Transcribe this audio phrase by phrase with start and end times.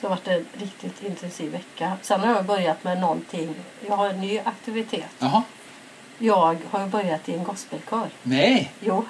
[0.00, 1.92] Så det har varit en riktigt intensiv vecka.
[2.02, 3.54] Sen har jag börjat med någonting.
[3.86, 5.10] Jag har en ny aktivitet.
[5.18, 5.42] Jaha.
[6.18, 8.08] Jag har börjat i en gospelkör.
[8.22, 8.72] Nej.
[8.80, 9.04] Jo.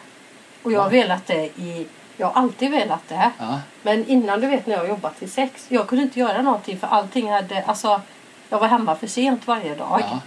[0.62, 1.86] Och jag har velat det i...
[2.16, 3.30] Jag har alltid velat det.
[3.38, 3.60] Ja.
[3.82, 5.66] Men innan du vet när jag har jobbat till sex.
[5.68, 7.64] Jag kunde inte göra någonting för allting hade...
[7.64, 8.00] Alltså,
[8.48, 10.02] jag var hemma för sent varje dag.
[10.10, 10.20] Ja.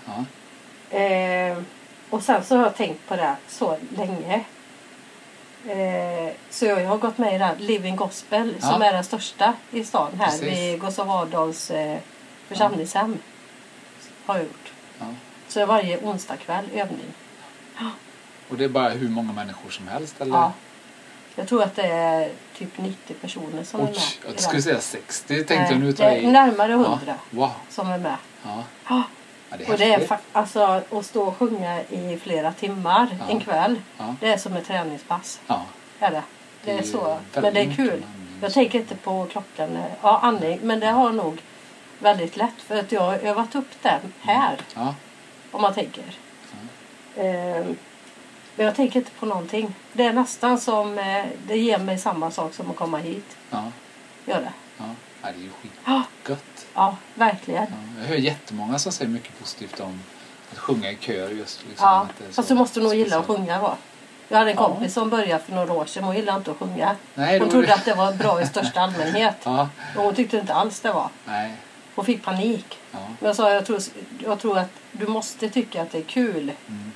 [0.91, 0.97] ja.
[0.97, 1.57] Eh,
[2.09, 4.43] och sen så har jag tänkt på det så länge.
[5.67, 8.67] Eh, så jag har gått med i den Living Gospel Ja.
[8.71, 10.43] som är den största i stan här Precis.
[10.43, 11.97] vid Gustav Adolfs eh,
[12.47, 13.17] församlingshem.
[14.25, 14.71] Har jag gjort.
[14.99, 15.05] ja.
[15.47, 17.13] Så är varje onsdag kväll övning.
[18.49, 20.21] Och det är bara hur många människor som helst?
[20.21, 20.35] Eller?
[20.37, 20.51] Ja.
[21.35, 23.97] Jag tror att det är typ 90 personer som är Oj, med.
[23.97, 25.33] i jag skulle säga 60.
[25.33, 26.77] Det tänkte Nej, jag nu det jag är närmare Ja.
[26.77, 27.51] 100 Wow.
[27.69, 28.17] som är med.
[29.59, 29.65] Ja.
[29.65, 33.25] Det Och det är alltså att stå och sjunga i flera timmar Ja.
[33.33, 33.81] en kväll.
[33.97, 34.15] Ja.
[34.19, 35.39] Det är som ett träningspass.
[35.47, 35.61] Ja.
[35.99, 36.23] Är det.
[36.65, 37.17] Det är så.
[37.41, 38.03] Men det är kul.
[38.41, 39.77] Jag tänker inte på klockan.
[40.01, 40.59] Ja, andning.
[40.63, 41.41] Men det har nog
[41.99, 42.61] väldigt lätt.
[42.67, 44.57] För att jag har övat upp den här.
[44.75, 44.95] Ja.
[45.51, 46.03] Om man tänker.
[47.17, 47.75] Ehm,
[48.55, 49.75] men jag tänker inte på någonting.
[49.93, 50.99] Det är nästan som...
[50.99, 53.37] eh, Det ger mig samma sak som att komma hit.
[53.49, 53.63] Ja.
[54.25, 54.53] Gör det.
[55.23, 55.29] Ja.
[55.29, 55.49] Ja, det är ju
[55.85, 56.65] Ja, skitgött.
[56.73, 57.63] ja verkligen.
[57.63, 58.01] Ja.
[58.01, 60.01] Jag hör jättemånga som säger mycket positivt om
[60.51, 61.63] att sjunga i kör just.
[61.69, 63.75] Liksom, Ja, det är så fast du måste nog gilla att sjunga då.
[64.27, 64.67] Jag hade en Ja.
[64.67, 66.03] kompis som började för några år sedan.
[66.03, 66.95] Hon gillade inte att sjunga.
[67.15, 69.35] Nej, Hon trodde att det var bra i största allmänhet.
[69.43, 69.69] Ja.
[69.97, 71.09] Och hon tyckte inte alls det var.
[71.25, 71.53] Nej.
[71.95, 72.79] Hon fick panik.
[72.91, 72.97] Ja.
[73.19, 73.79] Men jag sa jag tror,
[74.19, 76.91] jag tror att du måste tycka att det är kul Mm.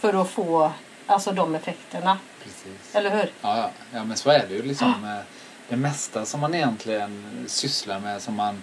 [0.00, 0.72] för att få
[1.06, 2.18] alltså, de effekterna.
[2.42, 2.94] Precis.
[2.94, 3.30] Eller hur?
[3.40, 3.70] Ja, ja.
[3.92, 5.22] ja, men så är det ju liksom.
[5.68, 8.62] Det mesta som man egentligen sysslar med som man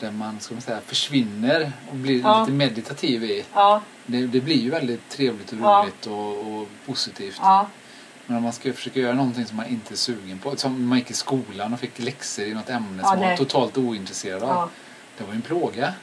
[0.00, 2.40] där man ska man säga, försvinner och blir Ja.
[2.40, 3.44] lite meditativ i.
[3.54, 5.82] Ja, Det, det blir ju väldigt trevligt och Ja.
[5.82, 7.36] roligt och, och positivt.
[7.42, 7.66] ja,
[8.26, 10.56] Men om man ska försöka göra någonting som man inte är sugen på.
[10.56, 13.36] Som man gick i skolan och fick läxor i något ämne Ja, som man var
[13.36, 14.48] totalt ointresserad av.
[14.48, 14.68] ja.
[15.18, 15.94] Det var ju en plåga.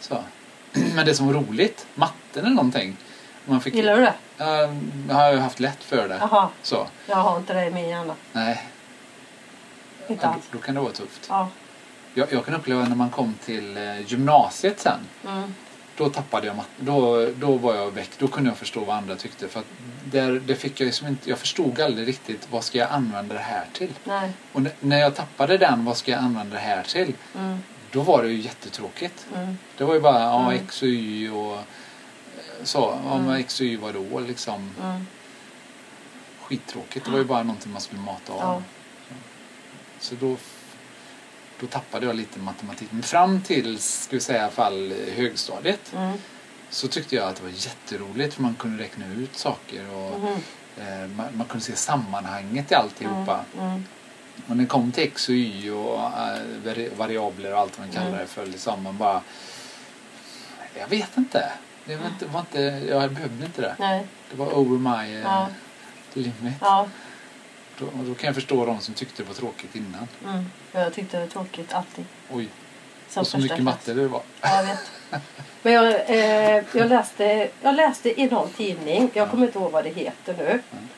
[0.00, 0.24] Så.
[0.94, 2.96] Men det som var roligt, matten eller någonting.
[3.44, 4.14] Man fick, Gillar du det?
[4.36, 4.46] Ja,
[5.08, 6.16] jag har ju haft lätt för det.
[6.20, 6.86] Jaha, Så.
[7.06, 8.14] jag har inte det i min hjärna.
[8.32, 8.66] Nej,
[10.08, 11.26] Ja, då, då kan det vara tufft.
[11.28, 11.48] Ja.
[12.14, 14.98] Jag, jag kan uppleva när man kom till eh, gymnasiet sen.
[15.28, 15.54] Mm.
[15.96, 16.84] Då tappade jag matten.
[16.86, 18.10] Då, då var jag väck.
[18.18, 19.48] Då kunde jag förstå vad andra tyckte.
[19.48, 19.62] För
[20.04, 23.40] där, det fick jag, liksom inte, jag förstod aldrig riktigt vad ska jag använda det
[23.40, 23.92] här till.
[24.04, 24.32] Nej.
[24.52, 27.14] Och när jag tappade den, vad ska jag använda det här till?
[27.38, 27.58] Mm.
[27.90, 29.26] Då var det ju jättetråkigt.
[29.34, 29.58] Mm.
[29.76, 30.64] Det var ju bara ja, Mm.
[30.64, 31.60] X och Y och eh,
[32.64, 32.98] så.
[33.08, 33.30] Ja, Mm.
[33.34, 35.06] X och Y var då liksom Mm.
[36.42, 37.04] skittråkigt.
[37.04, 38.38] Det var ju bara någonting man skulle mata av.
[38.40, 38.62] Ja.
[40.02, 40.36] Så då,
[41.60, 42.88] då tappade jag lite matematik.
[42.92, 45.92] Men fram till, ska vi säga fall högstadiet.
[45.96, 46.18] Mm.
[46.70, 50.36] Så tyckte jag att det var jätteroligt för man kunde räkna ut saker och Mhm.
[50.78, 53.40] eh, man, man kunde se sammanhanget i alltihopa.
[53.54, 53.66] Mm.
[53.68, 53.84] Mm.
[54.48, 55.98] Och när det kom till X och Y och
[56.64, 58.20] vari- variabler och allt vad man kallar Mm.
[58.20, 58.46] det för.
[58.46, 59.20] Liksom, man bara...
[60.78, 61.52] Jag vet inte.
[61.84, 63.76] Det var inte, var inte jag behövde inte det.
[63.78, 64.06] Nej.
[64.30, 65.48] Det var over my eh, Ja.
[66.14, 66.54] limit.
[66.60, 66.88] Ja.
[67.78, 70.08] Då, och då kan jag förstå de som tyckte det var tråkigt innan.
[70.24, 70.44] Mm.
[70.72, 72.04] Jag tyckte det var tråkigt alltid.
[72.30, 72.48] Oj,
[73.08, 73.64] Som och så mycket klass.
[73.64, 74.22] matte det var.
[74.40, 74.90] Ja, jag vet.
[75.62, 79.84] Men jag, eh, jag, läste, jag läste i någon tidning, jag kommer inte ihåg vad
[79.84, 80.48] det heter nu.
[80.48, 80.88] Mm.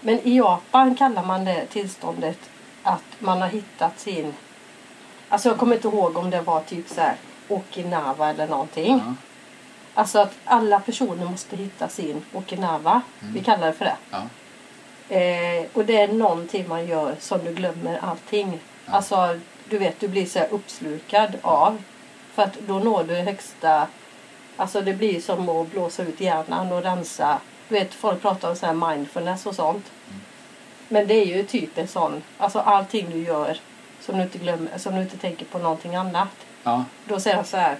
[0.00, 2.38] Men i Japan kallar man det tillståndet
[2.82, 4.34] att man har hittat sin...
[5.28, 7.16] Alltså jag kommer inte ihåg om det var typ så här
[7.48, 9.02] Okinawa eller någonting.
[9.06, 9.14] Ja,
[9.94, 13.02] Alltså att alla personer måste hitta sin Okinawa.
[13.20, 13.34] Mm.
[13.34, 13.96] Vi kallar det för det.
[15.12, 18.60] Eh, och det är någonting man gör som du glömmer allting.
[18.86, 18.92] Ja.
[18.92, 21.82] Alltså, du vet, du blir så uppslukad av.
[22.34, 23.86] För att då når du högsta...
[24.56, 27.38] Alltså det blir som att blåsa ut hjärnan och rensa.
[27.68, 29.92] Du vet, folk pratar om så här mindfulness och sånt.
[30.08, 30.20] Mm.
[30.88, 32.22] Men det är ju typ en sån...
[32.38, 33.58] Alltså allting du gör
[34.00, 36.28] som du inte glömmer, som du inte tänker på någonting annat.
[36.62, 36.84] ja.
[37.04, 37.76] Då säger jag så här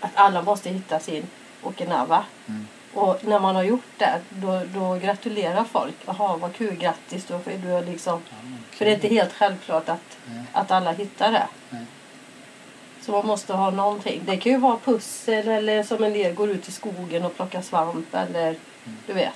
[0.00, 1.26] att alla måste hitta sin
[1.62, 2.24] Okinawa.
[2.48, 2.66] Mm.
[2.94, 5.94] Och när man har gjort det, då, då gratulerar folk.
[6.06, 7.24] Jaha, vad kul, grattis.
[7.26, 8.36] Då, för, du har liksom, ja
[8.70, 10.44] för det är inte helt självklart att, Nej.
[10.52, 11.48] att alla hittar det.
[11.70, 11.84] Nej.
[13.02, 14.22] Så man måste ha någonting.
[14.26, 17.62] Det kan ju vara pussel eller som en del går ut i skogen och plockar
[17.62, 18.98] svamp eller Mm.
[19.06, 19.34] du vet.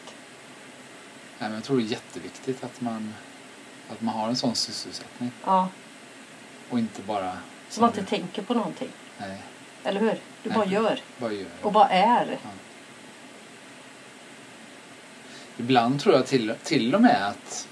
[1.39, 3.15] Nej, men jag tror det är jätteviktigt att man,
[3.93, 5.31] att man har en sån sysselsättning.
[5.45, 5.69] Ja,
[6.71, 7.33] Och inte bara...
[7.69, 8.89] så man inte tänker på någonting.
[9.19, 9.39] Nej,
[9.85, 10.11] Eller hur?
[10.43, 10.53] Du Nej.
[10.59, 12.39] bara gör bara gör och bara är.
[15.56, 17.69] Ibland tror jag till, till och med att,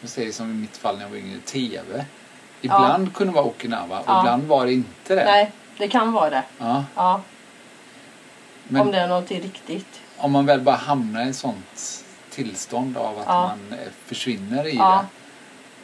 [0.00, 2.04] vi säger som i mitt fall när jag var yngre, TV.
[2.60, 4.20] Ibland kunde vara Okinawa och Ja.
[4.20, 5.24] ibland var det inte det.
[5.24, 6.42] Nej, det kan vara det.
[6.58, 7.22] Ja, Ja,
[8.68, 10.00] men om det är någonting riktigt.
[10.16, 13.40] om man väl bara hamnar i ett sånt tillstånd av att Ja.
[13.48, 15.04] man eh, försvinner i Ja.
[15.04, 15.06] det.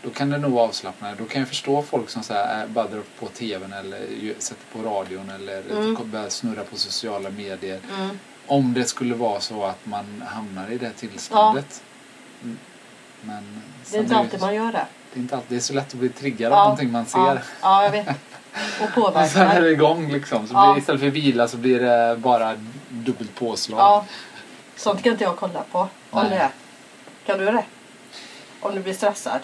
[0.08, 1.16] Då kan det nog vara avslappnande.
[1.18, 4.00] Då kan jag förstå folk som så här, äh, bara drar på tvn eller
[4.38, 6.10] sätter på radion eller Mm.
[6.10, 7.80] börjar snurra på sociala medier.
[7.98, 8.18] Mm.
[8.46, 11.82] Om det skulle vara så att man hamnar i det tillståndet.
[12.42, 12.58] Mm.
[13.20, 14.86] Men Det är inte alltid man gör det.
[15.12, 17.06] det är inte alltid, det är så lätt att bli triggad Ja, av någonting man
[17.06, 17.18] ser.
[17.18, 18.08] Ja, ja jag vet.
[18.80, 19.60] Och Och sen är påverkar.
[19.62, 20.48] det igång liksom.
[20.48, 20.72] Så Ja.
[20.72, 22.54] blir, istället för vila så blir det bara
[22.88, 23.80] dubbelt påslag.
[23.80, 24.04] Ja.
[24.76, 25.88] Sånt kan inte jag kolla på.
[26.10, 26.50] Om det.
[27.26, 27.64] Kan du det?
[28.60, 29.40] Om du blir stressad?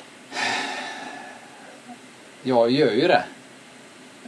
[2.43, 3.25] Jag gör ju det.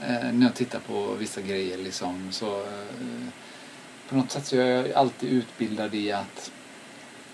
[0.03, 2.29] Eh, när jag tittar på vissa grejer liksom.
[2.32, 3.26] Så, eh,
[4.14, 6.50] på något sätt så är jag alltid utbildad i att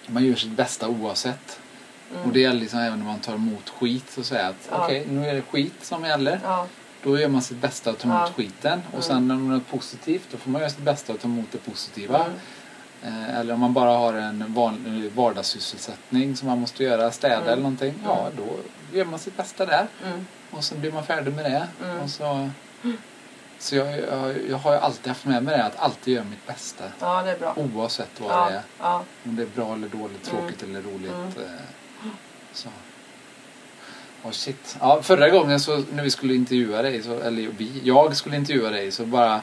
[0.06, 1.60] man gör sitt bästa oavsett.
[2.14, 2.22] Mm.
[2.26, 4.04] Och det gäller liksom även när man tar emot skit.
[4.10, 4.84] Så säga att Ja.
[4.84, 6.40] okej, nu är det skit som gäller.
[6.44, 6.66] Ja.
[7.02, 8.32] Då gör man sitt bästa att ta emot Ja.
[8.36, 8.78] skiten.
[8.86, 9.02] Och Mm.
[9.02, 11.58] sen när det är positivt då får man göra sitt bästa att ta emot det
[11.58, 12.24] positiva.
[12.24, 13.18] Mm.
[13.30, 17.48] Eh, Eller om man bara har en van- vardagssysselsättning som man måste göra, städa Mm.
[17.48, 17.94] eller någonting.
[18.04, 18.32] Ja, Mm.
[18.36, 18.56] då
[18.98, 19.86] gör man sitt bästa där.
[20.06, 20.26] Mm.
[20.50, 21.68] Och sen blir man färdig med det.
[22.02, 22.50] Och så
[23.60, 26.84] så jag, jag, jag har alltid haft med mig det att alltid göra mitt bästa.
[27.00, 27.54] ja, det är bra.
[27.56, 28.48] Oavsett vad det Ja.
[28.50, 28.62] är.
[28.80, 29.04] Ja.
[29.24, 31.12] Om det är bra eller dåligt, tråkigt eller roligt.
[31.12, 31.28] Mm.
[31.28, 32.10] eh,
[32.52, 32.68] Så.
[34.22, 34.76] Oh shit.
[34.80, 38.70] Ja, förra gången så när vi skulle intervjua dig, så, eller vi, jag skulle intervjua
[38.70, 39.42] dig så bara...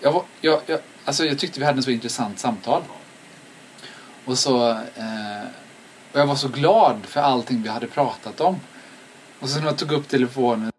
[0.00, 2.82] Jag, jag, jag, alltså jag tyckte vi hade en så intressant samtal.
[4.24, 4.70] Och så...
[4.70, 5.44] Eh,
[6.12, 8.60] och jag var så glad för allting vi hade pratat om.
[9.40, 10.72] Och så när jag tog upp telefonen